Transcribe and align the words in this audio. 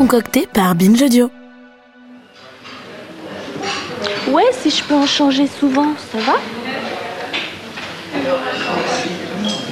Concocté 0.00 0.48
par 0.50 0.74
Binge 0.74 1.02
Audio. 1.02 1.30
Ouais, 4.28 4.50
si 4.52 4.70
je 4.70 4.82
peux 4.82 4.94
en 4.94 5.04
changer 5.04 5.46
souvent, 5.46 5.88
ça 6.10 6.18
va? 6.20 6.36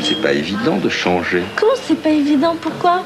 C'est 0.03 0.21
pas 0.21 0.35
évident 0.35 0.77
de 0.77 0.91
changer. 0.91 1.45
Comment 1.57 1.73
c'est 1.83 2.03
pas 2.03 2.11
évident? 2.11 2.57
Pourquoi? 2.61 3.05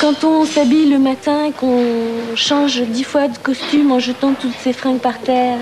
Quand 0.00 0.24
on 0.24 0.44
s'habille 0.44 0.90
le 0.90 0.98
matin 0.98 1.44
et 1.44 1.52
qu'on 1.52 2.34
change 2.34 2.80
dix 2.80 3.04
fois 3.04 3.28
de 3.28 3.38
costume 3.38 3.92
en 3.92 4.00
jetant 4.00 4.32
toutes 4.32 4.58
ses 4.58 4.72
fringues 4.72 4.98
par 4.98 5.20
terre, 5.20 5.58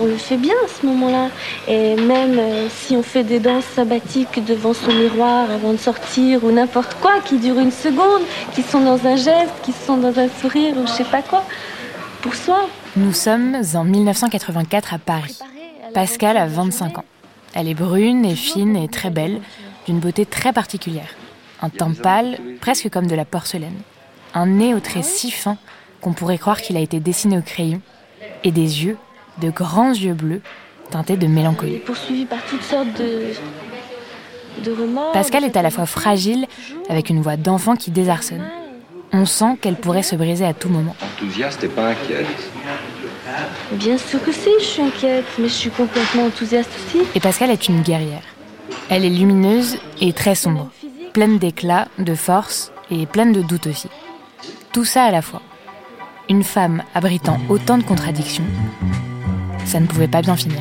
on 0.00 0.06
le 0.06 0.16
fait 0.16 0.36
bien 0.36 0.54
à 0.64 0.68
ce 0.68 0.86
moment-là. 0.86 1.28
Et 1.68 1.94
même 1.96 2.38
euh, 2.38 2.68
si 2.70 2.96
on 2.96 3.02
fait 3.02 3.22
des 3.22 3.38
danses 3.38 3.64
sabbatiques 3.76 4.44
devant 4.44 4.72
son 4.72 4.92
miroir 4.92 5.50
avant 5.50 5.72
de 5.72 5.78
sortir 5.78 6.42
ou 6.44 6.50
n'importe 6.50 6.94
quoi 7.00 7.20
qui 7.24 7.38
dure 7.38 7.58
une 7.58 7.70
seconde, 7.70 8.22
qui 8.54 8.62
sont 8.62 8.80
dans 8.80 9.06
un 9.06 9.16
geste, 9.16 9.52
qui 9.62 9.72
sont 9.72 9.98
dans 9.98 10.18
un 10.18 10.28
sourire 10.28 10.76
ou 10.76 10.86
je 10.86 10.92
sais 10.92 11.04
pas 11.04 11.22
quoi, 11.22 11.44
pour 12.22 12.34
soi. 12.34 12.66
Nous 12.96 13.12
sommes 13.12 13.56
en 13.74 13.84
1984 13.84 14.94
à 14.94 14.98
Paris. 14.98 15.38
Pascal 15.94 16.36
a 16.36 16.46
25 16.46 16.98
ans. 16.98 17.04
Elle 17.54 17.68
est 17.68 17.74
brune 17.74 18.24
et 18.24 18.36
fine 18.36 18.76
et 18.76 18.88
très 18.88 19.10
belle, 19.10 19.40
d'une 19.86 19.98
beauté 19.98 20.24
très 20.24 20.52
particulière. 20.52 21.14
Un 21.62 21.68
teint 21.68 21.92
pâle, 21.92 22.38
presque 22.60 22.88
comme 22.90 23.06
de 23.06 23.14
la 23.14 23.24
porcelaine. 23.24 23.80
Un 24.34 24.46
nez 24.46 24.74
aux 24.74 24.80
traits 24.80 25.04
si 25.04 25.30
fins 25.30 25.58
qu'on 26.00 26.12
pourrait 26.12 26.38
croire 26.38 26.62
qu'il 26.62 26.76
a 26.76 26.80
été 26.80 27.00
dessiné 27.00 27.36
au 27.36 27.42
crayon. 27.42 27.80
Et 28.44 28.52
des 28.52 28.84
yeux, 28.84 28.96
de 29.38 29.50
grands 29.50 29.92
yeux 29.92 30.14
bleus, 30.14 30.42
teintés 30.90 31.16
de 31.16 31.26
est 31.26 31.28
mélancolie. 31.28 31.78
poursuivie 31.78 32.24
par 32.24 32.42
toutes 32.44 32.62
sortes 32.62 32.92
de, 32.98 33.32
de 34.64 34.72
remords. 34.72 35.12
Pascal 35.12 35.44
est 35.44 35.56
à 35.56 35.62
la 35.62 35.70
fois 35.70 35.86
fragile, 35.86 36.46
avec 36.88 37.10
une 37.10 37.22
voix 37.22 37.36
d'enfant 37.36 37.76
qui 37.76 37.90
désarçonne. 37.90 38.44
On 39.12 39.26
sent 39.26 39.56
qu'elle 39.60 39.76
pourrait 39.76 40.04
se 40.04 40.14
briser 40.14 40.44
à 40.44 40.54
tout 40.54 40.68
moment. 40.68 40.94
Enthousiaste 41.02 41.64
et 41.64 41.68
pas 41.68 41.88
inquiète. 41.88 42.26
Bien 43.72 43.98
sûr 43.98 44.22
que 44.22 44.32
si, 44.32 44.50
je 44.60 44.64
suis 44.64 44.82
inquiète, 44.82 45.24
mais 45.38 45.48
je 45.48 45.54
suis 45.54 45.70
complètement 45.70 46.26
enthousiaste 46.26 46.70
aussi. 46.76 47.04
Et 47.14 47.20
Pascal 47.20 47.50
est 47.50 47.68
une 47.68 47.82
guerrière. 47.82 48.22
Elle 48.88 49.04
est 49.04 49.10
lumineuse 49.10 49.78
et 50.00 50.12
très 50.12 50.34
sombre, 50.34 50.70
pleine 51.12 51.38
d'éclat, 51.38 51.88
de 51.98 52.14
force 52.14 52.72
et 52.90 53.06
pleine 53.06 53.32
de 53.32 53.42
doutes 53.42 53.68
aussi. 53.68 53.88
Tout 54.72 54.84
ça 54.84 55.04
à 55.04 55.10
la 55.10 55.22
fois. 55.22 55.42
Une 56.28 56.44
femme 56.44 56.82
abritant 56.94 57.38
autant 57.48 57.78
de 57.78 57.82
contradictions, 57.82 58.44
ça 59.64 59.80
ne 59.80 59.86
pouvait 59.86 60.08
pas 60.08 60.22
bien 60.22 60.36
finir. 60.36 60.60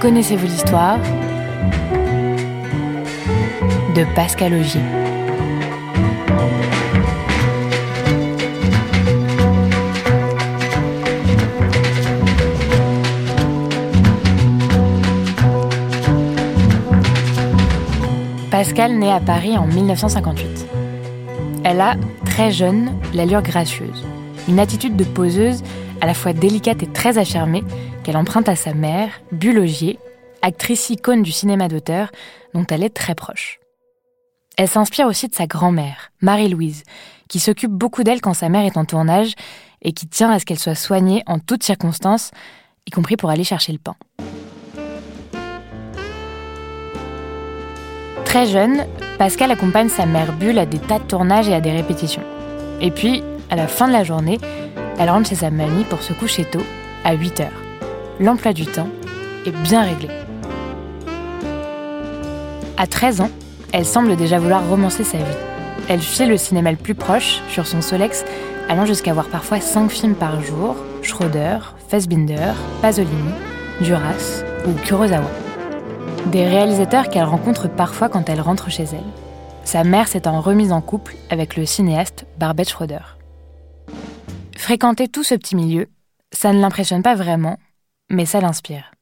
Connaissez-vous 0.00 0.46
l'histoire 0.46 0.98
de 3.94 4.04
Pascal 4.14 4.52
Augier? 4.52 5.03
Pascal 18.76 19.04
à 19.04 19.20
Paris 19.20 19.56
en 19.56 19.68
1958. 19.68 20.66
Elle 21.62 21.80
a, 21.80 21.94
très 22.24 22.50
jeune, 22.50 22.90
l'allure 23.14 23.40
gracieuse, 23.40 24.04
une 24.48 24.58
attitude 24.58 24.96
de 24.96 25.04
poseuse 25.04 25.62
à 26.00 26.06
la 26.06 26.14
fois 26.14 26.32
délicate 26.32 26.82
et 26.82 26.88
très 26.90 27.16
affirmée 27.16 27.62
qu'elle 28.02 28.16
emprunte 28.16 28.48
à 28.48 28.56
sa 28.56 28.74
mère, 28.74 29.10
Bulogier, 29.30 30.00
actrice 30.42 30.90
icône 30.90 31.22
du 31.22 31.30
cinéma 31.30 31.68
d'auteur 31.68 32.10
dont 32.52 32.66
elle 32.68 32.82
est 32.82 32.92
très 32.92 33.14
proche. 33.14 33.60
Elle 34.56 34.66
s'inspire 34.66 35.06
aussi 35.06 35.28
de 35.28 35.36
sa 35.36 35.46
grand-mère, 35.46 36.10
Marie-Louise, 36.20 36.82
qui 37.28 37.38
s'occupe 37.38 37.70
beaucoup 37.70 38.02
d'elle 38.02 38.20
quand 38.20 38.34
sa 38.34 38.48
mère 38.48 38.64
est 38.64 38.76
en 38.76 38.84
tournage 38.84 39.34
et 39.82 39.92
qui 39.92 40.08
tient 40.08 40.32
à 40.32 40.40
ce 40.40 40.44
qu'elle 40.44 40.58
soit 40.58 40.74
soignée 40.74 41.22
en 41.26 41.38
toutes 41.38 41.62
circonstances, 41.62 42.32
y 42.88 42.90
compris 42.90 43.16
pour 43.16 43.30
aller 43.30 43.44
chercher 43.44 43.70
le 43.70 43.78
pain. 43.78 43.94
Très 48.34 48.46
jeune, 48.46 48.84
Pascal 49.16 49.52
accompagne 49.52 49.88
sa 49.88 50.06
mère 50.06 50.32
Bulle 50.32 50.58
à 50.58 50.66
des 50.66 50.80
tas 50.80 50.98
de 50.98 51.04
tournages 51.04 51.48
et 51.48 51.54
à 51.54 51.60
des 51.60 51.70
répétitions. 51.70 52.24
Et 52.80 52.90
puis, 52.90 53.22
à 53.48 53.54
la 53.54 53.68
fin 53.68 53.86
de 53.86 53.92
la 53.92 54.02
journée, 54.02 54.40
elle 54.98 55.08
rentre 55.08 55.28
chez 55.28 55.36
sa 55.36 55.52
mamie 55.52 55.84
pour 55.84 56.02
se 56.02 56.12
coucher 56.12 56.44
tôt, 56.44 56.64
à 57.04 57.14
8 57.14 57.38
heures. 57.38 57.62
L'emploi 58.18 58.52
du 58.52 58.66
temps 58.66 58.88
est 59.46 59.56
bien 59.62 59.82
réglé. 59.82 60.08
À 62.76 62.88
13 62.88 63.20
ans, 63.20 63.30
elle 63.70 63.86
semble 63.86 64.16
déjà 64.16 64.40
vouloir 64.40 64.68
romancer 64.68 65.04
sa 65.04 65.18
vie. 65.18 65.38
Elle 65.88 66.00
fuit 66.00 66.26
le 66.26 66.36
cinéma 66.36 66.72
le 66.72 66.76
plus 66.76 66.96
proche, 66.96 67.40
sur 67.50 67.68
son 67.68 67.80
Solex, 67.82 68.24
allant 68.68 68.84
jusqu'à 68.84 69.12
voir 69.12 69.26
parfois 69.26 69.60
5 69.60 69.88
films 69.88 70.16
par 70.16 70.42
jour, 70.42 70.74
Schroeder, 71.02 71.58
Fassbinder, 71.88 72.54
Pasolini, 72.82 73.30
Duras 73.80 74.42
ou 74.66 74.72
Kurosawa. 74.84 75.43
Des 76.26 76.48
réalisateurs 76.48 77.08
qu'elle 77.10 77.24
rencontre 77.24 77.68
parfois 77.68 78.08
quand 78.08 78.28
elle 78.28 78.40
rentre 78.40 78.70
chez 78.70 78.84
elle. 78.84 79.04
Sa 79.64 79.84
mère 79.84 80.08
s'étant 80.08 80.40
remise 80.40 80.72
en 80.72 80.80
couple 80.80 81.16
avec 81.30 81.56
le 81.56 81.66
cinéaste 81.66 82.26
Barbet 82.38 82.64
Schroeder. 82.64 83.18
Fréquenter 84.56 85.08
tout 85.08 85.22
ce 85.22 85.34
petit 85.34 85.54
milieu, 85.54 85.88
ça 86.32 86.52
ne 86.52 86.60
l'impressionne 86.60 87.02
pas 87.02 87.14
vraiment, 87.14 87.58
mais 88.10 88.24
ça 88.24 88.40
l'inspire. 88.40 88.92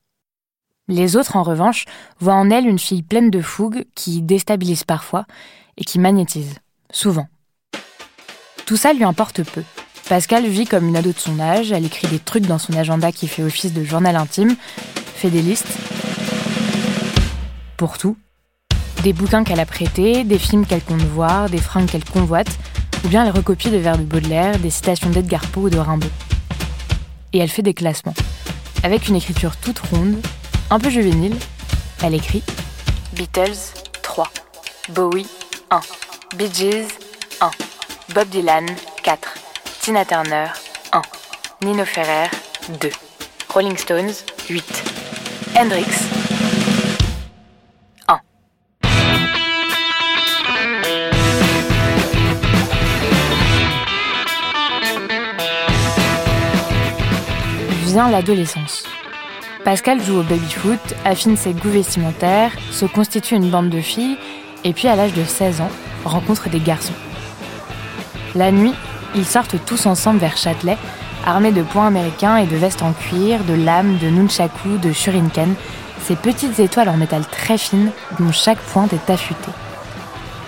Les 0.89 1.17
autres, 1.17 1.37
en 1.37 1.45
revanche, 1.45 1.85
voient 2.19 2.35
en 2.35 2.51
elle 2.51 2.67
une 2.67 2.79
fille 2.79 3.03
pleine 3.03 3.31
de 3.31 3.41
fougue 3.41 3.87
qui 3.95 4.21
déstabilise 4.21 4.85
parfois 4.85 5.25
et 5.77 5.85
qui 5.85 6.01
magnétise, 6.01 6.57
souvent. 6.91 7.29
Tout 8.67 8.77
ça 8.77 8.93
lui 8.93 9.05
importe 9.05 9.45
peu. 9.45 9.63
Pascal 10.09 10.45
vit 10.47 10.67
comme 10.67 10.89
une 10.89 10.97
ado 10.97 11.13
de 11.13 11.19
son 11.19 11.39
âge, 11.39 11.71
elle 11.71 11.87
écrit 11.87 12.09
des 12.09 12.19
trucs 12.19 12.47
dans 12.47 12.59
son 12.59 12.75
agenda 12.75 13.13
qui 13.13 13.29
fait 13.29 13.45
office 13.45 13.73
de 13.73 13.85
journal 13.85 14.17
intime, 14.17 14.57
fait 15.15 15.31
des 15.31 15.43
listes. 15.43 15.92
Pour 17.83 17.99
tout. 17.99 18.17
Des 19.03 19.13
bouquins 19.13 19.43
qu'elle 19.43 19.59
a 19.59 19.67
prêtés, 19.67 20.23
des 20.23 20.39
films 20.39 20.65
qu'elle 20.65 20.85
compte 20.85 21.03
voir, 21.03 21.51
des 21.51 21.59
fringues 21.59 21.91
qu'elle 21.91 22.05
convoite, 22.05 22.47
ou 23.05 23.09
bien 23.09 23.27
elle 23.27 23.33
recopie 23.33 23.71
des 23.71 23.81
vers 23.81 23.99
de 23.99 24.05
Baudelaire, 24.05 24.57
des 24.61 24.71
citations 24.71 25.11
d'Edgar 25.11 25.45
Poe 25.49 25.63
ou 25.63 25.69
de 25.69 25.79
Rimbaud. 25.79 26.07
Et 27.33 27.39
elle 27.39 27.49
fait 27.49 27.63
des 27.63 27.75
classements. 27.75 28.15
Avec 28.85 29.09
une 29.09 29.17
écriture 29.17 29.57
toute 29.57 29.81
ronde, 29.81 30.25
un 30.71 30.79
peu 30.79 30.91
juvénile, 30.91 31.35
elle 32.05 32.15
écrit 32.15 32.45
Beatles 33.15 33.75
3, 34.05 34.31
Bowie 34.91 35.27
1, 35.73 35.81
Bee 36.37 36.55
Gees 36.55 36.87
1, 37.41 37.51
Bob 38.15 38.29
Dylan 38.29 38.67
4, 39.03 39.35
Tina 39.81 40.05
Turner 40.05 40.47
1, 40.93 41.03
Nino 41.67 41.85
Ferrer 41.85 42.31
2, 42.81 42.91
Rolling 43.53 43.77
Stones 43.77 44.13
8, 44.49 44.85
Hendrix 45.57 46.02
L'adolescence. 58.11 58.85
Pascal 59.65 60.03
joue 60.03 60.19
au 60.19 60.23
baby-foot, 60.23 60.81
affine 61.05 61.37
ses 61.37 61.53
goûts 61.53 61.71
vestimentaires, 61.71 62.51
se 62.71 62.85
constitue 62.85 63.37
une 63.37 63.49
bande 63.49 63.71
de 63.71 63.81
filles, 63.81 64.17
et 64.65 64.73
puis 64.73 64.89
à 64.89 64.97
l'âge 64.97 65.13
de 65.13 65.25
16 65.25 65.61
ans, 65.61 65.71
rencontre 66.05 66.49
des 66.49 66.59
garçons. 66.59 66.95
La 68.35 68.51
nuit, 68.51 68.75
ils 69.15 69.25
sortent 69.25 69.57
tous 69.65 69.87
ensemble 69.87 70.19
vers 70.19 70.37
Châtelet, 70.37 70.79
armés 71.25 71.53
de 71.53 71.63
poings 71.63 71.87
américains 71.87 72.37
et 72.37 72.47
de 72.47 72.57
vestes 72.57 72.83
en 72.83 72.93
cuir, 72.93 73.45
de 73.45 73.55
lames, 73.55 73.99
de 73.99 74.09
nunchaku, 74.09 74.79
de 74.79 74.93
shuriken, 74.93 75.55
ces 76.03 76.17
petites 76.17 76.59
étoiles 76.59 76.89
en 76.89 76.97
métal 76.97 77.25
très 77.25 77.59
fines 77.59 77.91
dont 78.19 78.33
chaque 78.33 78.59
pointe 78.59 78.93
est 78.93 79.11
affûtée. 79.11 79.53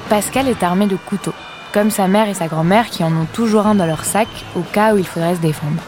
Pascal 0.09 0.49
est 0.49 0.63
armé 0.63 0.87
de 0.87 0.97
couteaux, 0.97 1.35
comme 1.73 1.91
sa 1.91 2.09
mère 2.09 2.29
et 2.29 2.35
sa 2.35 2.49
grand-mère 2.49 2.91
qui 2.91 3.05
en 3.05 3.13
ont 3.13 3.29
toujours 3.33 3.67
un 3.67 3.77
dans 3.77 3.87
leur 3.87 4.05
sac 4.05 4.29
au 4.57 4.61
cas 4.61 4.95
où 4.95 4.99
il 4.99 5.07
faudrait 5.07 5.37
se 5.37 5.41
défendre. 5.41 5.83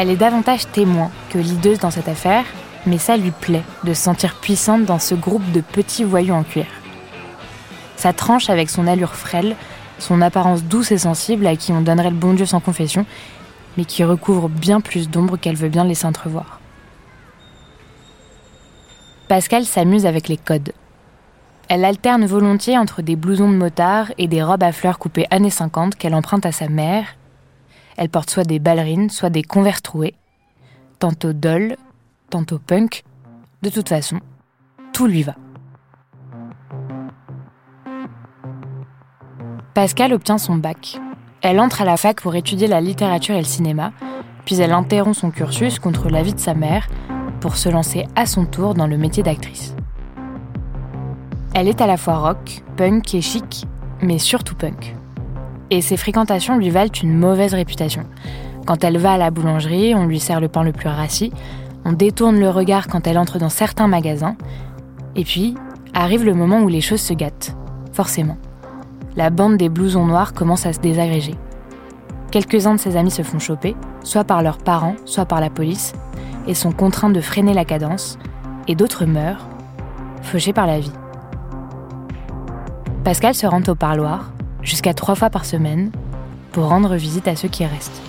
Elle 0.00 0.10
est 0.10 0.16
davantage 0.16 0.70
témoin 0.70 1.10
que 1.28 1.38
lideuse 1.38 1.80
dans 1.80 1.90
cette 1.90 2.06
affaire, 2.06 2.44
mais 2.86 2.98
ça 2.98 3.16
lui 3.16 3.32
plaît 3.32 3.64
de 3.82 3.92
se 3.94 4.00
sentir 4.00 4.36
puissante 4.36 4.84
dans 4.84 5.00
ce 5.00 5.16
groupe 5.16 5.50
de 5.50 5.60
petits 5.60 6.04
voyous 6.04 6.36
en 6.36 6.44
cuir. 6.44 6.66
Sa 7.96 8.12
tranche 8.12 8.48
avec 8.48 8.70
son 8.70 8.86
allure 8.86 9.16
frêle, 9.16 9.56
son 9.98 10.22
apparence 10.22 10.62
douce 10.62 10.92
et 10.92 10.98
sensible 10.98 11.48
à 11.48 11.56
qui 11.56 11.72
on 11.72 11.80
donnerait 11.80 12.10
le 12.10 12.16
bon 12.16 12.34
Dieu 12.34 12.46
sans 12.46 12.60
confession, 12.60 13.06
mais 13.76 13.84
qui 13.84 14.04
recouvre 14.04 14.48
bien 14.48 14.80
plus 14.80 15.10
d'ombre 15.10 15.36
qu'elle 15.36 15.56
veut 15.56 15.68
bien 15.68 15.82
laisser 15.82 16.06
entrevoir. 16.06 16.60
Pascal 19.26 19.64
s'amuse 19.64 20.06
avec 20.06 20.28
les 20.28 20.36
codes. 20.36 20.74
Elle 21.68 21.84
alterne 21.84 22.24
volontiers 22.24 22.78
entre 22.78 23.02
des 23.02 23.16
blousons 23.16 23.50
de 23.50 23.56
motard 23.56 24.12
et 24.16 24.28
des 24.28 24.44
robes 24.44 24.62
à 24.62 24.70
fleurs 24.70 25.00
coupées 25.00 25.26
années 25.32 25.50
50 25.50 25.96
qu'elle 25.96 26.14
emprunte 26.14 26.46
à 26.46 26.52
sa 26.52 26.68
mère. 26.68 27.17
Elle 27.98 28.08
porte 28.08 28.30
soit 28.30 28.44
des 28.44 28.60
ballerines, 28.60 29.10
soit 29.10 29.28
des 29.28 29.42
converses 29.42 29.82
troués, 29.82 30.14
tantôt 31.00 31.32
doll, 31.32 31.76
tantôt 32.30 32.60
punk. 32.60 33.02
De 33.62 33.70
toute 33.70 33.88
façon, 33.88 34.20
tout 34.92 35.08
lui 35.08 35.24
va. 35.24 35.34
Pascal 39.74 40.12
obtient 40.12 40.38
son 40.38 40.54
bac. 40.54 41.00
Elle 41.42 41.58
entre 41.58 41.82
à 41.82 41.84
la 41.84 41.96
fac 41.96 42.20
pour 42.20 42.36
étudier 42.36 42.68
la 42.68 42.80
littérature 42.80 43.34
et 43.34 43.40
le 43.40 43.44
cinéma, 43.44 43.92
puis 44.44 44.60
elle 44.60 44.72
interrompt 44.72 45.18
son 45.18 45.32
cursus 45.32 45.80
contre 45.80 46.08
l'avis 46.08 46.34
de 46.34 46.40
sa 46.40 46.54
mère 46.54 46.86
pour 47.40 47.56
se 47.56 47.68
lancer 47.68 48.06
à 48.14 48.26
son 48.26 48.44
tour 48.44 48.74
dans 48.74 48.86
le 48.86 48.96
métier 48.96 49.24
d'actrice. 49.24 49.74
Elle 51.52 51.66
est 51.66 51.80
à 51.80 51.88
la 51.88 51.96
fois 51.96 52.18
rock, 52.18 52.62
punk 52.76 53.12
et 53.14 53.20
chic, 53.20 53.66
mais 54.00 54.18
surtout 54.18 54.54
punk. 54.54 54.94
Et 55.70 55.80
ses 55.82 55.96
fréquentations 55.96 56.56
lui 56.56 56.70
valent 56.70 56.90
une 57.02 57.14
mauvaise 57.14 57.54
réputation. 57.54 58.04
Quand 58.66 58.84
elle 58.84 58.98
va 58.98 59.12
à 59.12 59.18
la 59.18 59.30
boulangerie, 59.30 59.94
on 59.94 60.06
lui 60.06 60.20
sert 60.20 60.40
le 60.40 60.48
pain 60.48 60.62
le 60.62 60.72
plus 60.72 60.88
rassis, 60.88 61.32
on 61.84 61.92
détourne 61.92 62.38
le 62.38 62.50
regard 62.50 62.86
quand 62.86 63.06
elle 63.06 63.18
entre 63.18 63.38
dans 63.38 63.48
certains 63.48 63.88
magasins, 63.88 64.36
et 65.16 65.24
puis 65.24 65.54
arrive 65.94 66.24
le 66.24 66.34
moment 66.34 66.60
où 66.60 66.68
les 66.68 66.80
choses 66.80 67.00
se 67.00 67.14
gâtent, 67.14 67.56
forcément. 67.92 68.36
La 69.16 69.30
bande 69.30 69.56
des 69.56 69.68
blousons 69.68 70.06
noirs 70.06 70.32
commence 70.32 70.66
à 70.66 70.72
se 70.72 70.80
désagréger. 70.80 71.34
Quelques-uns 72.30 72.74
de 72.74 72.80
ses 72.80 72.96
amis 72.96 73.10
se 73.10 73.22
font 73.22 73.38
choper, 73.38 73.74
soit 74.04 74.24
par 74.24 74.42
leurs 74.42 74.58
parents, 74.58 74.96
soit 75.06 75.24
par 75.24 75.40
la 75.40 75.50
police, 75.50 75.94
et 76.46 76.54
sont 76.54 76.72
contraints 76.72 77.10
de 77.10 77.20
freiner 77.20 77.54
la 77.54 77.64
cadence, 77.64 78.18
et 78.68 78.74
d'autres 78.74 79.06
meurent, 79.06 79.46
fauchés 80.22 80.52
par 80.52 80.66
la 80.66 80.78
vie. 80.78 80.92
Pascal 83.02 83.34
se 83.34 83.46
rend 83.46 83.62
au 83.66 83.74
parloir, 83.74 84.30
jusqu'à 84.62 84.94
trois 84.94 85.14
fois 85.14 85.30
par 85.30 85.44
semaine, 85.44 85.92
pour 86.52 86.68
rendre 86.68 86.96
visite 86.96 87.28
à 87.28 87.36
ceux 87.36 87.48
qui 87.48 87.64
restent. 87.64 88.02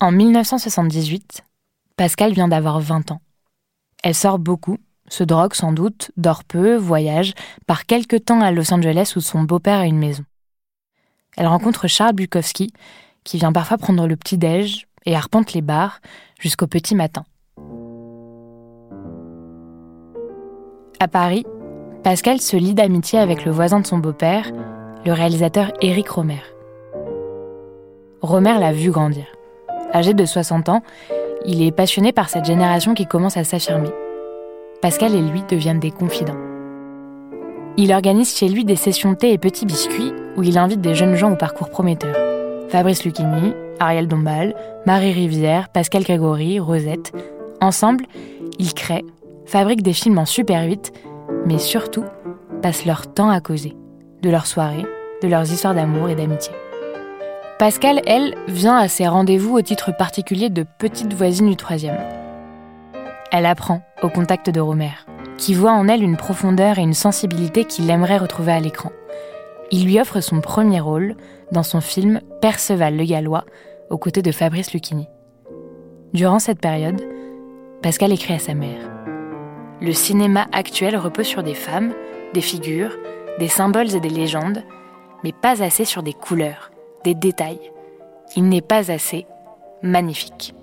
En 0.00 0.10
1978, 0.10 1.44
Pascal 1.96 2.32
vient 2.32 2.48
d'avoir 2.48 2.80
20 2.80 3.12
ans. 3.12 3.20
Elle 4.02 4.14
sort 4.14 4.40
beaucoup, 4.40 4.78
se 5.08 5.22
drogue 5.22 5.54
sans 5.54 5.72
doute, 5.72 6.10
dort 6.16 6.42
peu, 6.42 6.74
voyage, 6.74 7.34
part 7.66 7.86
quelque 7.86 8.16
temps 8.16 8.40
à 8.40 8.50
Los 8.50 8.72
Angeles 8.74 9.12
où 9.16 9.20
son 9.20 9.42
beau-père 9.42 9.78
a 9.78 9.86
une 9.86 9.98
maison. 9.98 10.24
Elle 11.36 11.46
rencontre 11.46 11.86
Charles 11.86 12.14
Bukowski, 12.14 12.72
qui 13.24 13.38
vient 13.38 13.52
parfois 13.52 13.78
prendre 13.78 14.06
le 14.06 14.16
petit-déj 14.16 14.88
et 15.06 15.14
arpente 15.14 15.52
les 15.52 15.62
bars 15.62 16.00
jusqu'au 16.40 16.66
petit 16.66 16.94
matin. 16.94 17.24
À 21.02 21.08
Paris, 21.08 21.44
Pascal 22.04 22.40
se 22.40 22.56
lie 22.56 22.74
d'amitié 22.74 23.18
avec 23.18 23.44
le 23.44 23.50
voisin 23.50 23.80
de 23.80 23.86
son 23.88 23.98
beau-père, 23.98 24.52
le 25.04 25.12
réalisateur 25.12 25.72
Éric 25.80 26.08
Romer. 26.08 26.44
Romer 28.20 28.56
l'a 28.60 28.72
vu 28.72 28.92
grandir. 28.92 29.24
Âgé 29.92 30.14
de 30.14 30.24
60 30.24 30.68
ans, 30.68 30.80
il 31.44 31.60
est 31.60 31.72
passionné 31.72 32.12
par 32.12 32.28
cette 32.28 32.44
génération 32.44 32.94
qui 32.94 33.06
commence 33.06 33.36
à 33.36 33.42
s'affirmer. 33.42 33.90
Pascal 34.80 35.16
et 35.16 35.22
lui 35.22 35.42
deviennent 35.50 35.80
des 35.80 35.90
confidents. 35.90 36.38
Il 37.76 37.92
organise 37.92 38.36
chez 38.36 38.48
lui 38.48 38.64
des 38.64 38.76
sessions 38.76 39.16
thé 39.16 39.32
et 39.32 39.38
petits 39.38 39.66
biscuits 39.66 40.12
où 40.36 40.44
il 40.44 40.56
invite 40.56 40.82
des 40.82 40.94
jeunes 40.94 41.16
gens 41.16 41.32
au 41.32 41.36
parcours 41.36 41.70
prometteur. 41.70 42.14
Fabrice 42.68 43.04
Lucchini, 43.04 43.54
Ariel 43.80 44.06
Dombal, 44.06 44.54
Marie 44.86 45.12
Rivière, 45.12 45.68
Pascal 45.68 46.04
Grégory, 46.04 46.60
Rosette. 46.60 47.10
Ensemble, 47.60 48.04
ils 48.60 48.72
créent, 48.72 49.04
fabriquent 49.52 49.82
des 49.82 49.92
films 49.92 50.16
en 50.16 50.24
Super 50.24 50.64
8, 50.64 50.94
mais 51.44 51.58
surtout 51.58 52.04
passent 52.62 52.86
leur 52.86 53.12
temps 53.12 53.28
à 53.28 53.42
causer, 53.42 53.76
de 54.22 54.30
leurs 54.30 54.46
soirées, 54.46 54.86
de 55.22 55.28
leurs 55.28 55.52
histoires 55.52 55.74
d'amour 55.74 56.08
et 56.08 56.14
d'amitié. 56.14 56.54
Pascal, 57.58 58.00
elle, 58.06 58.34
vient 58.48 58.78
à 58.78 58.88
ses 58.88 59.06
rendez-vous 59.06 59.54
au 59.54 59.60
titre 59.60 59.94
particulier 59.94 60.48
de 60.48 60.64
petite 60.78 61.12
voisine 61.12 61.50
du 61.50 61.56
troisième. 61.56 61.98
Elle 63.30 63.44
apprend 63.44 63.82
au 64.02 64.08
contact 64.08 64.48
de 64.48 64.58
Romer, 64.58 64.94
qui 65.36 65.52
voit 65.52 65.72
en 65.72 65.86
elle 65.86 66.02
une 66.02 66.16
profondeur 66.16 66.78
et 66.78 66.82
une 66.82 66.94
sensibilité 66.94 67.66
qu'il 67.66 67.90
aimerait 67.90 68.16
retrouver 68.16 68.52
à 68.52 68.60
l'écran. 68.60 68.90
Il 69.70 69.84
lui 69.84 70.00
offre 70.00 70.20
son 70.20 70.40
premier 70.40 70.80
rôle 70.80 71.14
dans 71.52 71.62
son 71.62 71.82
film 71.82 72.22
Perceval 72.40 72.96
le 72.96 73.04
Gallois, 73.04 73.44
aux 73.90 73.98
côtés 73.98 74.22
de 74.22 74.32
Fabrice 74.32 74.72
Lucchini. 74.72 75.08
Durant 76.14 76.38
cette 76.38 76.60
période, 76.60 77.02
Pascal 77.82 78.12
écrit 78.12 78.32
à 78.32 78.38
sa 78.38 78.54
mère 78.54 78.91
Le 79.82 79.92
cinéma 79.92 80.46
actuel 80.52 80.96
repose 80.96 81.26
sur 81.26 81.42
des 81.42 81.54
femmes, 81.54 81.92
des 82.34 82.40
figures, 82.40 82.96
des 83.40 83.48
symboles 83.48 83.96
et 83.96 83.98
des 83.98 84.10
légendes, 84.10 84.62
mais 85.24 85.32
pas 85.32 85.60
assez 85.60 85.84
sur 85.84 86.04
des 86.04 86.12
couleurs, 86.12 86.70
des 87.02 87.16
détails. 87.16 87.72
Il 88.36 88.48
n'est 88.48 88.60
pas 88.60 88.92
assez 88.92 89.26
magnifique. 89.82 90.54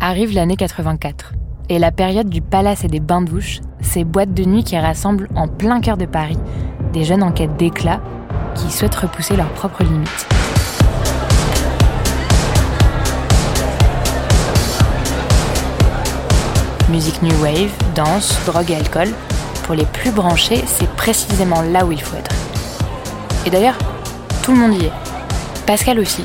Arrive 0.00 0.32
l'année 0.32 0.56
84 0.56 1.34
et 1.68 1.78
la 1.78 1.92
période 1.92 2.30
du 2.30 2.40
palace 2.40 2.84
et 2.84 2.88
des 2.88 3.00
bains-douches, 3.00 3.60
ces 3.82 4.04
boîtes 4.04 4.32
de 4.32 4.44
nuit 4.44 4.64
qui 4.64 4.78
rassemblent 4.78 5.28
en 5.36 5.46
plein 5.46 5.82
cœur 5.82 5.98
de 5.98 6.06
Paris 6.06 6.38
des 6.94 7.04
jeunes 7.04 7.22
en 7.22 7.32
quête 7.32 7.58
d'éclat 7.58 8.00
qui 8.54 8.70
souhaitent 8.70 8.94
repousser 8.94 9.36
leurs 9.36 9.52
propres 9.52 9.84
limites. 9.84 10.26
Musique 16.92 17.22
new 17.22 17.34
wave, 17.42 17.72
danse, 17.94 18.38
drogue 18.44 18.70
et 18.70 18.76
alcool, 18.76 19.08
pour 19.64 19.74
les 19.74 19.86
plus 19.86 20.10
branchés, 20.10 20.62
c'est 20.66 20.90
précisément 20.90 21.62
là 21.62 21.86
où 21.86 21.92
il 21.92 22.02
faut 22.02 22.18
être. 22.18 22.34
Et 23.46 23.50
d'ailleurs, 23.50 23.78
tout 24.42 24.52
le 24.52 24.58
monde 24.58 24.74
y 24.74 24.84
est. 24.84 24.92
Pascal 25.66 25.98
aussi, 25.98 26.22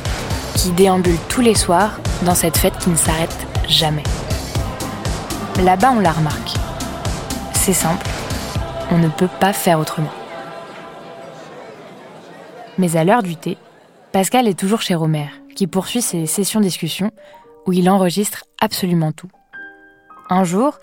qui 0.56 0.72
déambule 0.72 1.16
tous 1.30 1.40
les 1.40 1.56
soirs 1.56 2.02
dans 2.24 2.36
cette 2.36 2.58
fête 2.58 2.78
qui 2.80 2.90
ne 2.90 2.98
s'arrête 2.98 3.48
jamais. 3.70 4.04
Là-bas, 5.64 5.94
on 5.96 6.02
la 6.02 6.12
remarque. 6.12 6.52
C'est 7.54 7.72
simple, 7.72 8.06
on 8.92 8.98
ne 8.98 9.08
peut 9.08 9.30
pas 9.40 9.54
faire 9.54 9.80
autrement. 9.80 10.12
Mais 12.78 12.98
à 12.98 13.06
l'heure 13.06 13.24
du 13.24 13.38
thé, 13.38 13.58
Pascal 14.12 14.50
est 14.50 14.60
toujours 14.60 14.82
chez 14.82 14.96
Romer, 14.96 15.30
qui 15.56 15.66
poursuit 15.66 16.02
ses 16.02 16.26
sessions 16.26 16.60
discussion 16.60 17.12
où 17.66 17.72
il 17.72 17.90
enregistre 17.90 18.44
absolument 18.60 19.14
tout. 19.14 19.30
Un 20.30 20.44
jour, 20.44 20.80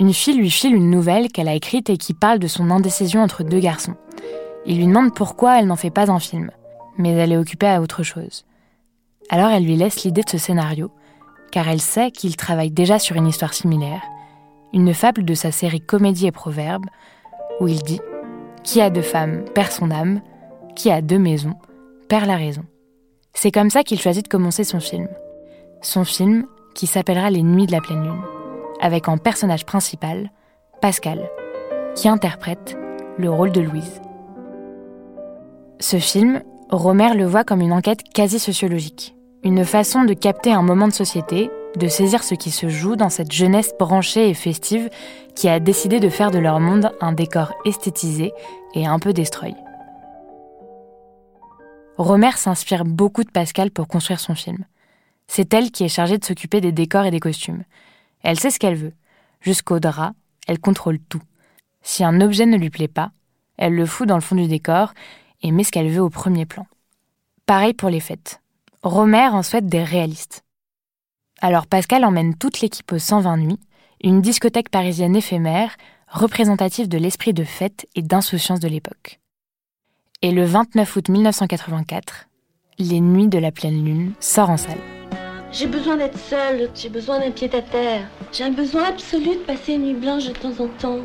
une 0.00 0.12
fille 0.12 0.36
lui 0.36 0.50
file 0.50 0.74
une 0.74 0.90
nouvelle 0.90 1.30
qu'elle 1.30 1.48
a 1.48 1.54
écrite 1.54 1.90
et 1.90 1.96
qui 1.96 2.14
parle 2.14 2.38
de 2.38 2.46
son 2.46 2.70
indécision 2.70 3.22
entre 3.22 3.42
deux 3.42 3.60
garçons. 3.60 3.94
Il 4.66 4.78
lui 4.78 4.86
demande 4.86 5.14
pourquoi 5.14 5.58
elle 5.58 5.66
n'en 5.66 5.76
fait 5.76 5.90
pas 5.90 6.10
un 6.10 6.18
film, 6.18 6.50
mais 6.96 7.12
elle 7.12 7.32
est 7.32 7.36
occupée 7.36 7.68
à 7.68 7.80
autre 7.80 8.02
chose. 8.02 8.44
Alors 9.30 9.50
elle 9.50 9.64
lui 9.64 9.76
laisse 9.76 10.04
l'idée 10.04 10.22
de 10.22 10.30
ce 10.30 10.38
scénario, 10.38 10.90
car 11.50 11.68
elle 11.68 11.80
sait 11.80 12.10
qu'il 12.10 12.36
travaille 12.36 12.70
déjà 12.70 12.98
sur 12.98 13.16
une 13.16 13.26
histoire 13.26 13.54
similaire, 13.54 14.02
une 14.72 14.94
fable 14.94 15.24
de 15.24 15.34
sa 15.34 15.52
série 15.52 15.80
Comédie 15.80 16.26
et 16.26 16.32
Proverbes, 16.32 16.86
où 17.60 17.68
il 17.68 17.82
dit 17.82 18.00
Qui 18.64 18.80
a 18.80 18.90
deux 18.90 19.02
femmes 19.02 19.44
perd 19.54 19.70
son 19.70 19.90
âme, 19.90 20.20
qui 20.74 20.90
a 20.90 21.00
deux 21.00 21.18
maisons 21.18 21.54
perd 22.08 22.26
la 22.26 22.36
raison. 22.36 22.64
C'est 23.32 23.50
comme 23.50 23.70
ça 23.70 23.82
qu'il 23.82 24.00
choisit 24.00 24.24
de 24.24 24.28
commencer 24.28 24.64
son 24.64 24.80
film. 24.80 25.08
Son 25.80 26.04
film 26.04 26.46
qui 26.74 26.86
s'appellera 26.86 27.30
Les 27.30 27.42
Nuits 27.42 27.66
de 27.66 27.72
la 27.72 27.80
pleine 27.80 28.02
lune, 28.02 28.22
avec 28.84 29.08
en 29.08 29.16
personnage 29.16 29.64
principal 29.64 30.30
Pascal, 30.82 31.30
qui 31.96 32.06
interprète 32.06 32.76
le 33.16 33.30
rôle 33.30 33.50
de 33.50 33.62
Louise. 33.62 34.02
Ce 35.80 35.98
film, 35.98 36.42
Romer 36.68 37.14
le 37.14 37.24
voit 37.24 37.44
comme 37.44 37.62
une 37.62 37.72
enquête 37.72 38.02
quasi 38.02 38.38
sociologique, 38.38 39.16
une 39.42 39.64
façon 39.64 40.04
de 40.04 40.12
capter 40.12 40.52
un 40.52 40.60
moment 40.60 40.86
de 40.86 40.92
société 40.92 41.50
de 41.78 41.88
saisir 41.88 42.22
ce 42.22 42.34
qui 42.34 42.50
se 42.50 42.68
joue 42.68 42.94
dans 42.94 43.08
cette 43.08 43.32
jeunesse 43.32 43.72
branchée 43.80 44.28
et 44.28 44.34
festive 44.34 44.90
qui 45.34 45.48
a 45.48 45.60
décidé 45.60 45.98
de 45.98 46.10
faire 46.10 46.30
de 46.30 46.38
leur 46.38 46.60
monde 46.60 46.92
un 47.00 47.12
décor 47.12 47.54
esthétisé 47.64 48.32
et 48.74 48.86
un 48.86 48.98
peu 48.98 49.12
destroy. 49.14 49.54
Romer 51.96 52.32
s'inspire 52.36 52.84
beaucoup 52.84 53.24
de 53.24 53.30
Pascal 53.30 53.70
pour 53.70 53.88
construire 53.88 54.20
son 54.20 54.34
film. 54.34 54.58
C'est 55.26 55.54
elle 55.54 55.70
qui 55.70 55.84
est 55.84 55.88
chargée 55.88 56.18
de 56.18 56.24
s'occuper 56.24 56.60
des 56.60 56.72
décors 56.72 57.06
et 57.06 57.10
des 57.10 57.20
costumes. 57.20 57.64
Elle 58.24 58.40
sait 58.40 58.50
ce 58.50 58.58
qu'elle 58.58 58.74
veut. 58.74 58.94
Jusqu'au 59.40 59.78
drap, 59.78 60.14
elle 60.48 60.58
contrôle 60.58 60.98
tout. 60.98 61.22
Si 61.82 62.02
un 62.02 62.20
objet 62.20 62.46
ne 62.46 62.56
lui 62.56 62.70
plaît 62.70 62.88
pas, 62.88 63.12
elle 63.56 63.74
le 63.74 63.86
fout 63.86 64.08
dans 64.08 64.16
le 64.16 64.22
fond 64.22 64.34
du 64.34 64.48
décor 64.48 64.94
et 65.42 65.52
met 65.52 65.62
ce 65.62 65.70
qu'elle 65.70 65.90
veut 65.90 66.02
au 66.02 66.10
premier 66.10 66.46
plan. 66.46 66.66
Pareil 67.46 67.74
pour 67.74 67.90
les 67.90 68.00
fêtes. 68.00 68.40
Romer 68.82 69.28
en 69.28 69.42
souhaite 69.42 69.66
des 69.66 69.84
réalistes. 69.84 70.42
Alors 71.40 71.66
Pascal 71.66 72.04
emmène 72.04 72.34
toute 72.34 72.60
l'équipe 72.60 72.90
au 72.92 72.98
120 72.98 73.36
nuits, 73.36 73.60
une 74.02 74.22
discothèque 74.22 74.70
parisienne 74.70 75.14
éphémère, 75.14 75.76
représentative 76.08 76.88
de 76.88 76.98
l'esprit 76.98 77.34
de 77.34 77.44
fête 77.44 77.86
et 77.94 78.02
d'insouciance 78.02 78.60
de 78.60 78.68
l'époque. 78.68 79.20
Et 80.22 80.30
le 80.30 80.44
29 80.44 80.96
août 80.96 81.08
1984, 81.10 82.28
Les 82.78 83.00
Nuits 83.00 83.28
de 83.28 83.38
la 83.38 83.52
pleine 83.52 83.84
lune 83.84 84.12
sort 84.20 84.48
en 84.48 84.56
salle. 84.56 85.03
J'ai 85.56 85.68
besoin 85.68 85.96
d'être 85.96 86.18
seule, 86.18 86.68
j'ai 86.74 86.88
besoin 86.88 87.20
d'un 87.20 87.30
pied 87.30 87.48
à 87.54 87.62
terre. 87.62 88.08
J'ai 88.32 88.42
un 88.42 88.50
besoin 88.50 88.86
absolu 88.86 89.36
de 89.36 89.44
passer 89.46 89.74
une 89.74 89.84
nuit 89.84 89.94
blanche 89.94 90.26
de 90.26 90.32
temps 90.32 90.52
en 90.58 90.66
temps. 90.66 90.98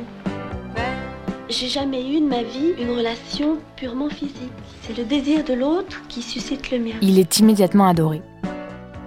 J'ai 1.50 1.68
jamais 1.68 2.01
eu 2.10 2.20
de 2.20 2.25
ma 2.25 2.41
vie 2.41 2.74
une 2.79 2.89
relation 2.89 3.60
purement 3.75 4.10
physique. 4.10 4.51
C'est 4.82 4.98
le 4.98 5.03
désir 5.03 5.44
de 5.44 5.53
l'autre 5.53 6.01
qui 6.10 6.24
suscite 6.24 6.72
le 6.72 6.79
mien. 6.79 6.96
Il 7.03 7.20
est 7.20 7.38
immédiatement 7.38 7.88
adoré. 7.88 8.24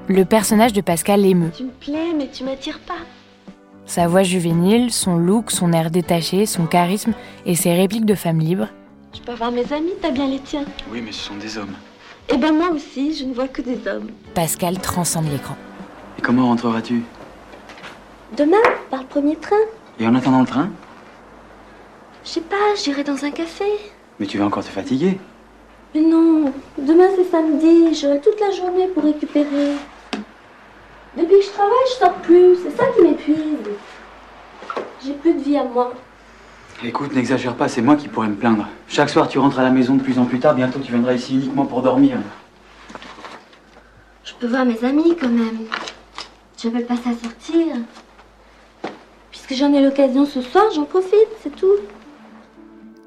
Le 0.07 0.25
personnage 0.25 0.73
de 0.73 0.81
Pascal 0.81 1.23
l'émeut. 1.23 1.51
Tu 1.57 1.65
me 1.65 1.71
plais, 1.71 2.13
mais 2.17 2.29
tu 2.33 2.45
m'attires 2.45 2.79
pas. 2.79 3.03
Sa 3.85 4.07
voix 4.07 4.23
juvénile, 4.23 4.93
son 4.93 5.17
look, 5.17 5.51
son 5.51 5.73
air 5.73 5.91
détaché, 5.91 6.47
son 6.47 6.67
charisme 6.67 7.15
et 7.47 7.57
ses 7.57 7.75
répliques 7.75 8.07
de 8.07 8.15
femme 8.15 8.39
libre. 8.39 8.69
Je 9.13 9.21
peux 9.21 9.33
avoir 9.33 9.51
mes 9.51 9.73
amis, 9.73 9.91
t'as 10.01 10.13
bien 10.13 10.29
les 10.29 10.39
tiens. 10.39 10.65
Oui, 10.93 11.03
mais 11.05 11.11
ce 11.11 11.25
sont 11.25 11.37
des 11.37 11.59
hommes. 11.59 11.75
Eh 12.29 12.37
ben 12.37 12.53
moi 12.53 12.71
aussi, 12.71 13.15
je 13.15 13.25
ne 13.25 13.35
vois 13.35 13.49
que 13.49 13.63
des 13.63 13.87
hommes. 13.89 14.09
Pascal 14.35 14.79
transcende 14.79 15.31
l'écran. 15.31 15.57
Et 16.19 16.23
comment 16.23 16.47
rentreras-tu? 16.47 17.03
Demain, 18.37 18.63
par 18.91 19.01
le 19.01 19.07
premier 19.07 19.37
train. 19.37 19.57
Et 19.99 20.07
en 20.07 20.15
attendant 20.15 20.41
le 20.41 20.47
train? 20.47 20.71
Je 22.25 22.31
sais 22.31 22.41
pas, 22.41 22.75
j'irai 22.83 23.05
dans 23.05 23.25
un 23.25 23.31
café. 23.31 23.65
Mais 24.19 24.27
tu 24.27 24.39
vas 24.39 24.47
encore 24.47 24.65
te 24.65 24.69
fatiguer. 24.69 25.19
Mais 25.95 26.01
non, 26.01 26.53
demain 26.79 27.09
c'est 27.17 27.31
samedi, 27.31 27.95
j'aurai 27.95 28.21
toute 28.21 28.41
la 28.41 28.51
journée 28.51 28.89
pour 28.89 29.03
récupérer. 29.03 29.75
Depuis 31.15 31.39
que 31.41 31.45
je 31.45 31.51
travaille, 31.51 31.75
je 31.91 31.99
sors 31.99 32.15
plus, 32.15 32.57
c'est 32.63 32.75
ça 32.75 32.85
qui 32.97 33.03
m'épuise. 33.03 33.37
J'ai 35.05 35.13
plus 35.13 35.35
de 35.35 35.41
vie 35.41 35.59
à 35.59 35.65
moi. 35.65 35.93
Écoute, 36.85 37.15
n'exagère 37.15 37.55
pas, 37.55 37.69
c'est 37.69 37.81
moi 37.81 37.95
qui 37.95 38.09
pourrais 38.09 38.27
me 38.29 38.35
plaindre. 38.35 38.67
Chaque 38.89 39.09
soir, 39.09 39.29
tu 39.29 39.39
rentres 39.39 39.61
à 39.61 39.63
la 39.63 39.71
maison 39.71 39.95
de 39.95 40.03
plus 40.03 40.19
en 40.19 40.25
plus 40.25 40.41
tard, 40.41 40.55
bientôt 40.55 40.81
tu 40.81 40.91
viendras 40.91 41.13
ici 41.13 41.35
uniquement 41.35 41.65
pour 41.65 41.81
dormir. 41.81 42.19
Je 44.25 44.33
peux 44.35 44.49
voir 44.49 44.65
mes 44.65 44.83
amis 44.85 45.17
quand 45.21 45.29
même. 45.29 45.61
J'appelle 46.61 46.87
pas 46.87 46.97
ça 46.97 47.11
sortir. 47.11 47.77
Puisque 49.31 49.55
j'en 49.55 49.73
ai 49.73 49.81
l'occasion 49.81 50.27
ce 50.27 50.43
soir, 50.43 50.65
j'en 50.75 50.85
profite, 50.85 51.29
c'est 51.41 51.55
tout. 51.55 51.77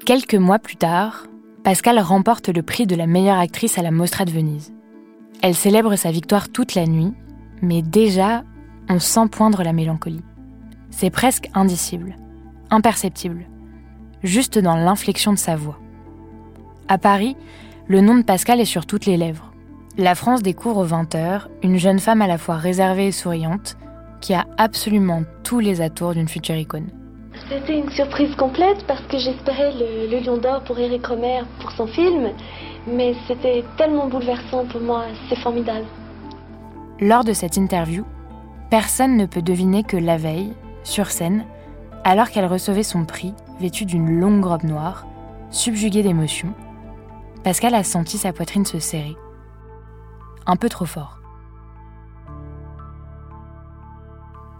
Quelques 0.06 0.34
mois 0.34 0.58
plus 0.58 0.76
tard, 0.76 1.26
Pascal 1.62 1.98
remporte 1.98 2.48
le 2.48 2.62
prix 2.62 2.86
de 2.86 2.96
la 2.96 3.06
meilleure 3.06 3.38
actrice 3.38 3.76
à 3.76 3.82
la 3.82 3.90
Mostra 3.90 4.24
de 4.24 4.30
Venise. 4.30 4.72
Elle 5.42 5.54
célèbre 5.54 5.96
sa 5.96 6.10
victoire 6.10 6.48
toute 6.48 6.74
la 6.74 6.86
nuit, 6.86 7.12
mais 7.60 7.82
déjà, 7.82 8.42
on 8.88 9.00
sent 9.00 9.28
poindre 9.30 9.62
la 9.62 9.74
mélancolie. 9.74 10.22
C'est 10.90 11.10
presque 11.10 11.50
indicible, 11.54 12.16
imperceptible, 12.70 13.46
juste 14.26 14.58
dans 14.58 14.76
l'inflexion 14.76 15.32
de 15.32 15.38
sa 15.38 15.56
voix. 15.56 15.78
À 16.88 16.98
Paris, 16.98 17.36
le 17.88 18.00
nom 18.00 18.16
de 18.16 18.22
Pascal 18.22 18.60
est 18.60 18.64
sur 18.64 18.86
toutes 18.86 19.06
les 19.06 19.16
lèvres. 19.16 19.52
La 19.96 20.14
France 20.14 20.42
découvre 20.42 20.82
aux 20.82 20.86
20h 20.86 21.46
une 21.62 21.78
jeune 21.78 22.00
femme 22.00 22.20
à 22.20 22.26
la 22.26 22.36
fois 22.36 22.56
réservée 22.56 23.06
et 23.06 23.12
souriante, 23.12 23.76
qui 24.20 24.34
a 24.34 24.44
absolument 24.58 25.22
tous 25.42 25.60
les 25.60 25.80
atours 25.80 26.14
d'une 26.14 26.28
future 26.28 26.56
icône. 26.56 26.88
C'était 27.48 27.78
une 27.78 27.90
surprise 27.90 28.34
complète 28.36 28.84
parce 28.86 29.02
que 29.02 29.18
j'espérais 29.18 29.72
le, 29.72 30.10
le 30.10 30.24
Lion 30.24 30.38
d'Or 30.38 30.62
pour 30.64 30.78
Eric 30.78 31.06
Romer 31.06 31.42
pour 31.60 31.70
son 31.72 31.86
film, 31.86 32.30
mais 32.86 33.14
c'était 33.28 33.64
tellement 33.76 34.08
bouleversant 34.08 34.64
pour 34.66 34.80
moi, 34.80 35.04
c'est 35.28 35.38
formidable. 35.38 35.86
Lors 37.00 37.24
de 37.24 37.32
cette 37.32 37.56
interview, 37.56 38.04
personne 38.70 39.16
ne 39.16 39.26
peut 39.26 39.42
deviner 39.42 39.84
que 39.84 39.96
la 39.96 40.16
veille, 40.16 40.52
sur 40.82 41.10
scène, 41.10 41.44
alors 42.06 42.30
qu'elle 42.30 42.46
recevait 42.46 42.84
son 42.84 43.04
prix, 43.04 43.34
vêtue 43.58 43.84
d'une 43.84 44.20
longue 44.20 44.44
robe 44.44 44.62
noire, 44.62 45.08
subjuguée 45.50 46.04
d'émotion, 46.04 46.54
Pascal 47.42 47.74
a 47.74 47.82
senti 47.82 48.16
sa 48.16 48.32
poitrine 48.32 48.64
se 48.64 48.78
serrer. 48.78 49.16
Un 50.46 50.54
peu 50.54 50.68
trop 50.68 50.84
fort. 50.84 51.18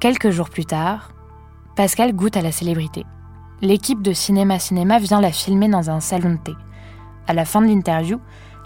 Quelques 0.00 0.30
jours 0.30 0.50
plus 0.50 0.64
tard, 0.64 1.12
Pascal 1.76 2.16
goûte 2.16 2.36
à 2.36 2.42
la 2.42 2.50
célébrité. 2.50 3.06
L'équipe 3.62 4.02
de 4.02 4.12
Cinéma 4.12 4.58
Cinéma 4.58 4.98
vient 4.98 5.20
la 5.20 5.30
filmer 5.30 5.68
dans 5.68 5.88
un 5.88 6.00
salon 6.00 6.32
de 6.32 6.38
thé. 6.38 6.54
À 7.28 7.32
la 7.32 7.44
fin 7.44 7.62
de 7.62 7.68
l'interview, 7.68 8.18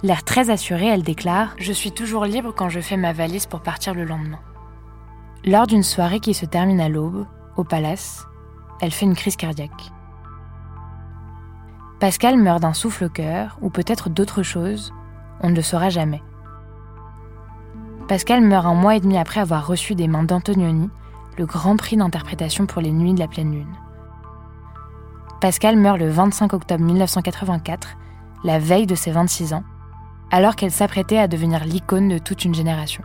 l'air 0.02 0.24
très 0.24 0.48
assuré, 0.48 0.86
elle 0.86 1.02
déclare⁇ 1.02 1.48
Je 1.58 1.74
suis 1.74 1.92
toujours 1.92 2.24
libre 2.24 2.54
quand 2.56 2.70
je 2.70 2.80
fais 2.80 2.96
ma 2.96 3.12
valise 3.12 3.44
pour 3.44 3.60
partir 3.60 3.92
le 3.92 4.04
lendemain⁇ 4.04 4.40
Lors 5.50 5.66
d'une 5.66 5.82
soirée 5.82 6.20
qui 6.20 6.32
se 6.32 6.46
termine 6.46 6.80
à 6.80 6.88
l'aube, 6.88 7.26
au 7.58 7.64
palace, 7.64 8.26
elle 8.80 8.90
fait 8.90 9.06
une 9.06 9.14
crise 9.14 9.36
cardiaque. 9.36 9.92
Pascal 11.98 12.38
meurt 12.38 12.62
d'un 12.62 12.72
souffle 12.72 13.04
au 13.04 13.08
cœur, 13.10 13.58
ou 13.60 13.70
peut-être 13.70 14.08
d'autre 14.08 14.42
chose, 14.42 14.92
on 15.42 15.50
ne 15.50 15.54
le 15.54 15.62
saura 15.62 15.90
jamais. 15.90 16.22
Pascal 18.08 18.42
meurt 18.42 18.66
un 18.66 18.74
mois 18.74 18.96
et 18.96 19.00
demi 19.00 19.18
après 19.18 19.40
avoir 19.40 19.66
reçu 19.66 19.94
des 19.94 20.08
mains 20.08 20.24
d'Antonioni 20.24 20.90
le 21.38 21.46
grand 21.46 21.76
prix 21.76 21.96
d'interprétation 21.96 22.66
pour 22.66 22.82
les 22.82 22.90
Nuits 22.90 23.14
de 23.14 23.20
la 23.20 23.28
pleine 23.28 23.52
lune. 23.52 23.76
Pascal 25.40 25.76
meurt 25.76 25.98
le 25.98 26.10
25 26.10 26.52
octobre 26.52 26.84
1984, 26.84 27.96
la 28.44 28.58
veille 28.58 28.86
de 28.86 28.94
ses 28.94 29.10
26 29.10 29.54
ans, 29.54 29.64
alors 30.30 30.56
qu'elle 30.56 30.70
s'apprêtait 30.70 31.18
à 31.18 31.28
devenir 31.28 31.64
l'icône 31.64 32.08
de 32.08 32.18
toute 32.18 32.44
une 32.44 32.54
génération. 32.54 33.02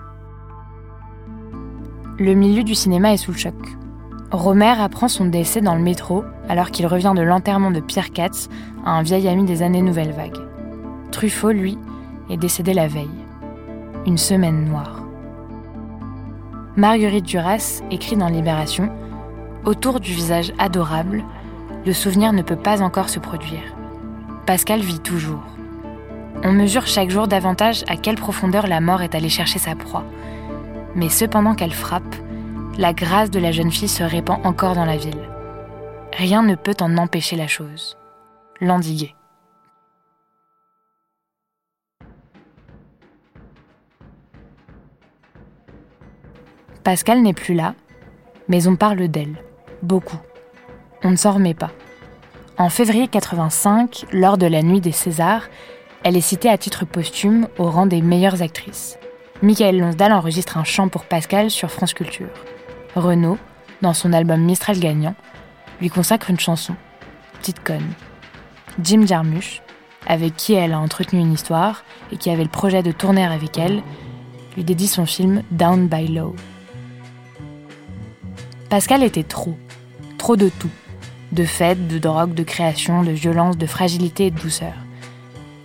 Le 2.18 2.34
milieu 2.34 2.64
du 2.64 2.76
cinéma 2.76 3.14
est 3.14 3.18
sous 3.18 3.32
le 3.32 3.38
choc. 3.38 3.56
Romer 4.36 4.76
apprend 4.80 5.08
son 5.08 5.26
décès 5.26 5.62
dans 5.62 5.76
le 5.76 5.82
métro 5.82 6.24
alors 6.50 6.72
qu'il 6.72 6.86
revient 6.88 7.14
de 7.16 7.22
l'enterrement 7.22 7.72
de 7.72 7.80
Pierre 7.80 8.12
Katz, 8.12 8.50
un 8.86 9.02
vieil 9.02 9.28
ami 9.28 9.46
des 9.46 9.62
années 9.62 9.82
Nouvelle 9.82 10.12
Vague. 10.12 10.38
Truffaut, 11.12 11.52
lui, 11.52 11.78
est 12.30 12.38
décédé 12.38 12.74
la 12.74 12.88
veille. 12.88 13.10
Une 14.06 14.18
semaine 14.18 14.66
noire. 14.66 15.02
Marguerite 16.76 17.26
Duras 17.26 17.82
écrit 17.90 18.18
dans 18.18 18.28
Libération 18.28 18.90
Autour 19.64 20.00
du 20.00 20.12
visage 20.12 20.54
adorable, 20.60 21.24
le 21.86 21.94
souvenir 21.94 22.34
ne 22.34 22.42
peut 22.42 22.56
pas 22.56 22.82
encore 22.82 23.10
se 23.10 23.20
produire. 23.20 23.76
Pascal 24.46 24.82
vit 24.82 25.00
toujours. 25.00 25.44
On 26.44 26.52
mesure 26.52 26.86
chaque 26.86 27.10
jour 27.10 27.28
davantage 27.28 27.84
à 27.88 27.96
quelle 27.96 28.18
profondeur 28.18 28.68
la 28.68 28.82
mort 28.82 29.02
est 29.02 29.16
allée 29.16 29.30
chercher 29.30 29.58
sa 29.58 29.76
proie. 29.76 30.04
Mais 30.94 31.10
cependant 31.10 31.56
qu'elle 31.56 31.74
frappe, 31.74 32.16
la 32.78 32.94
grâce 32.94 33.32
de 33.32 33.40
la 33.40 33.52
jeune 33.52 33.72
fille 33.72 33.88
se 33.88 34.04
répand 34.04 34.46
encore 34.46 34.76
dans 34.76 34.86
la 34.86 34.98
ville. 34.98 35.30
Rien 36.14 36.44
ne 36.44 36.56
peut 36.56 36.76
en 36.82 36.98
empêcher 36.98 37.36
la 37.36 37.48
chose. 37.48 37.98
L'endiguer. 38.60 39.16
Pascal 46.84 47.22
n'est 47.22 47.34
plus 47.34 47.56
là, 47.56 47.74
mais 48.48 48.68
on 48.68 48.76
parle 48.76 49.08
d'elle. 49.08 49.38
Beaucoup. 49.82 50.20
On 51.04 51.12
ne 51.12 51.16
s'en 51.16 51.34
remet 51.34 51.54
pas. 51.54 51.72
En 52.58 52.70
février 52.70 53.08
85, 53.08 54.06
lors 54.12 54.38
de 54.38 54.46
la 54.46 54.62
nuit 54.62 54.82
des 54.82 54.92
Césars, 54.92 55.48
elle 56.04 56.16
est 56.16 56.22
citée 56.22 56.50
à 56.50 56.58
titre 56.58 56.86
posthume 56.86 57.48
au 57.58 57.70
rang 57.70 57.86
des 57.86 58.02
meilleures 58.02 58.42
actrices. 58.42 59.00
Michael 59.42 59.80
Lonsdal 59.80 60.14
enregistre 60.14 60.58
un 60.58 60.64
chant 60.64 60.88
pour 60.88 61.06
Pascal 61.06 61.50
sur 61.50 61.72
France 61.72 61.94
Culture. 61.94 62.30
Renaud, 62.96 63.38
dans 63.82 63.94
son 63.94 64.14
album 64.14 64.42
Mistral 64.42 64.80
gagnant, 64.80 65.16
lui 65.82 65.90
consacre 65.90 66.30
une 66.30 66.40
chanson, 66.40 66.76
Petite 67.40 67.64
conne. 67.64 67.94
Jim 68.82 69.06
Jarmusch, 69.06 69.62
avec 70.08 70.36
qui 70.36 70.54
elle 70.54 70.74
a 70.74 70.80
entretenu 70.80 71.20
une 71.20 71.34
histoire 71.34 71.84
et 72.12 72.18
qui 72.18 72.30
avait 72.30 72.44
le 72.44 72.50
projet 72.50 72.84
de 72.84 72.92
tourner 72.92 73.24
avec 73.24 73.58
elle, 73.58 73.84
lui 74.56 74.64
dédie 74.64 74.88
son 74.88 75.06
film 75.06 75.44
Down 75.52 75.88
by 75.88 76.08
Low. 76.08 76.36
Pascal 78.70 79.04
était 79.04 79.24
trop, 79.24 79.58
trop 80.18 80.36
de 80.36 80.50
tout, 80.50 80.72
de 81.32 81.44
fêtes, 81.44 81.88
de 81.88 82.00
drogue, 82.00 82.34
de 82.34 82.44
création, 82.44 83.04
de 83.04 83.12
violence, 83.12 83.58
de 83.58 83.66
fragilité 83.66 84.28
et 84.28 84.32
de 84.32 84.40
douceur. 84.40 84.74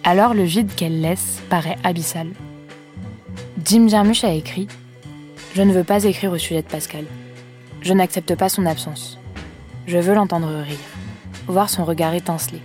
Alors 0.04 0.34
le 0.34 0.44
vide 0.44 0.74
qu'elle 0.74 1.00
laisse 1.00 1.42
paraît 1.48 1.78
abyssal. 1.84 2.28
Jim 3.64 3.88
Jarmusch 3.88 4.24
a 4.24 4.32
écrit 4.32 4.68
Je 5.52 5.62
ne 5.62 5.72
veux 5.72 5.84
pas 5.84 6.04
écrire 6.04 6.30
au 6.30 6.38
sujet 6.38 6.62
de 6.62 6.68
Pascal. 6.68 7.04
Je 7.82 7.92
n'accepte 7.92 8.36
pas 8.36 8.48
son 8.48 8.66
absence. 8.66 9.18
Je 9.86 9.98
veux 9.98 10.14
l'entendre 10.14 10.62
rire, 10.62 10.78
voir 11.48 11.68
son 11.68 11.84
regard 11.84 12.14
étinceler. 12.14 12.60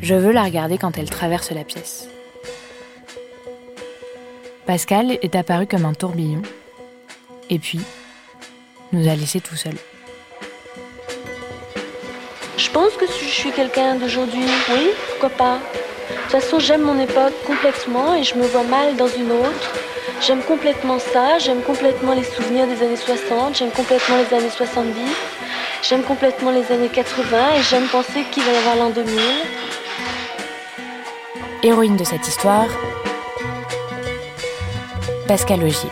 Je 0.00 0.14
veux 0.14 0.32
la 0.32 0.44
regarder 0.44 0.78
quand 0.78 0.96
elle 0.96 1.10
traverse 1.10 1.50
la 1.50 1.64
pièce. 1.64 2.08
Pascal 4.64 5.18
est 5.20 5.36
apparu 5.36 5.66
comme 5.66 5.84
un 5.84 5.92
tourbillon, 5.92 6.42
et 7.50 7.58
puis 7.58 7.80
nous 8.92 9.08
a 9.08 9.14
laissés 9.14 9.40
tout 9.40 9.56
seuls. 9.56 9.78
Je 12.56 12.70
pense 12.70 12.92
que 12.94 13.06
je 13.06 13.26
suis 13.26 13.50
quelqu'un 13.50 13.96
d'aujourd'hui, 13.96 14.44
oui, 14.70 14.90
pourquoi 15.10 15.30
pas. 15.30 15.58
De 15.58 16.22
toute 16.22 16.30
façon, 16.30 16.58
j'aime 16.58 16.82
mon 16.82 16.98
époque 16.98 17.34
complètement 17.46 18.14
et 18.14 18.24
je 18.24 18.34
me 18.34 18.46
vois 18.46 18.64
mal 18.64 18.96
dans 18.96 19.08
une 19.08 19.30
autre. 19.30 19.74
J'aime 20.24 20.42
complètement 20.42 21.00
ça, 21.00 21.38
j'aime 21.40 21.62
complètement 21.62 22.14
les 22.14 22.22
souvenirs 22.22 22.68
des 22.68 22.80
années 22.80 22.96
60, 22.96 23.56
j'aime 23.56 23.72
complètement 23.72 24.16
les 24.18 24.36
années 24.36 24.50
70, 24.50 24.94
j'aime 25.82 26.04
complètement 26.04 26.52
les 26.52 26.70
années 26.70 26.88
80 26.88 27.54
et 27.56 27.62
j'aime 27.62 27.88
penser 27.88 28.22
qu'il 28.30 28.44
va 28.44 28.52
y 28.52 28.56
avoir 28.56 28.76
l'an 28.76 28.90
2000. 28.90 29.18
Héroïne 31.64 31.96
de 31.96 32.04
cette 32.04 32.28
histoire, 32.28 32.68
Pascal 35.26 35.64
Augier. 35.64 35.90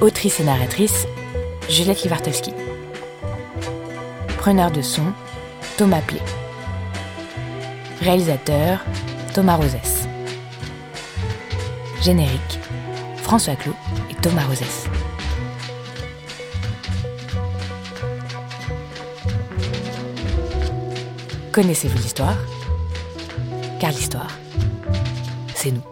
Autrice 0.00 0.40
et 0.40 0.44
narratrice, 0.44 1.06
Juliette 1.68 2.02
Livartowski. 2.02 2.52
Preneur 4.36 4.72
de 4.72 4.82
son, 4.82 5.12
Thomas 5.76 6.00
Plé. 6.00 6.18
Réalisateur, 8.00 8.80
Thomas 9.32 9.54
Rosès. 9.54 10.08
Générique, 12.02 12.58
François 13.18 13.54
Clot 13.54 13.76
et 14.10 14.14
Thomas 14.16 14.42
Rosès. 14.42 14.88
Connaissez-vous 21.52 21.98
l'histoire? 21.98 22.36
Car 23.78 23.92
l'histoire, 23.92 24.36
c'est 25.54 25.70
nous. 25.70 25.91